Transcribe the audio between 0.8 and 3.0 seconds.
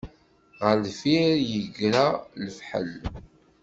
deffir yegra lefḥel.